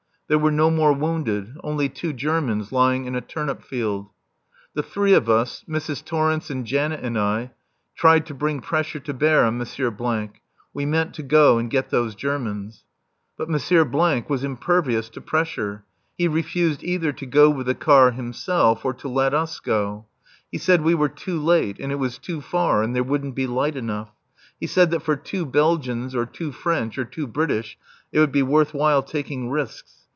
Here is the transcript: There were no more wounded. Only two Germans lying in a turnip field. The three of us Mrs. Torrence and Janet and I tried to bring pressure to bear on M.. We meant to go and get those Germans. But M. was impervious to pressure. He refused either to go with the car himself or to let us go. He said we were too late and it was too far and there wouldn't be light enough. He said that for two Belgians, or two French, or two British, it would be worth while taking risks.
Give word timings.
There 0.27 0.39
were 0.39 0.49
no 0.49 0.71
more 0.71 0.93
wounded. 0.93 1.57
Only 1.61 1.89
two 1.89 2.13
Germans 2.13 2.71
lying 2.71 3.03
in 3.03 3.15
a 3.15 3.19
turnip 3.19 3.61
field. 3.61 4.11
The 4.73 4.81
three 4.81 5.11
of 5.13 5.29
us 5.29 5.65
Mrs. 5.67 6.05
Torrence 6.05 6.49
and 6.49 6.65
Janet 6.65 7.01
and 7.03 7.19
I 7.19 7.51
tried 7.97 8.25
to 8.27 8.33
bring 8.33 8.61
pressure 8.61 9.01
to 9.01 9.13
bear 9.13 9.43
on 9.43 9.59
M.. 9.61 10.29
We 10.73 10.85
meant 10.85 11.13
to 11.15 11.23
go 11.23 11.57
and 11.57 11.69
get 11.69 11.89
those 11.89 12.15
Germans. 12.15 12.85
But 13.37 13.49
M. 13.49 13.91
was 14.29 14.43
impervious 14.45 15.09
to 15.09 15.19
pressure. 15.19 15.83
He 16.17 16.29
refused 16.29 16.81
either 16.81 17.11
to 17.11 17.25
go 17.25 17.49
with 17.49 17.65
the 17.67 17.75
car 17.75 18.11
himself 18.11 18.85
or 18.85 18.93
to 18.93 19.09
let 19.09 19.33
us 19.33 19.59
go. 19.59 20.05
He 20.49 20.57
said 20.57 20.79
we 20.81 20.95
were 20.95 21.09
too 21.09 21.41
late 21.43 21.77
and 21.77 21.91
it 21.91 21.99
was 21.99 22.17
too 22.17 22.39
far 22.39 22.83
and 22.83 22.95
there 22.95 23.03
wouldn't 23.03 23.35
be 23.35 23.47
light 23.47 23.75
enough. 23.75 24.11
He 24.61 24.67
said 24.67 24.91
that 24.91 25.01
for 25.03 25.17
two 25.17 25.45
Belgians, 25.45 26.15
or 26.15 26.25
two 26.25 26.53
French, 26.53 26.97
or 26.97 27.03
two 27.03 27.27
British, 27.27 27.77
it 28.13 28.19
would 28.21 28.31
be 28.31 28.43
worth 28.43 28.73
while 28.73 29.03
taking 29.03 29.49
risks. 29.49 29.97